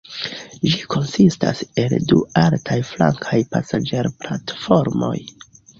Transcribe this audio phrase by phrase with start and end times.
[0.61, 5.17] Ĝi konsistas el du altaj flankaj pasaĝerplatformoj.